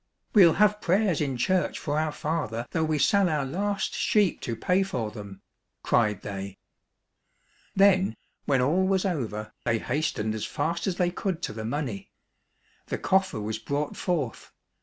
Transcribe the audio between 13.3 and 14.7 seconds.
was brought forth.